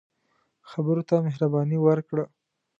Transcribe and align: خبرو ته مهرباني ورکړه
خبرو 0.69 1.01
ته 1.09 1.15
مهرباني 1.25 1.77
ورکړه 1.81 2.23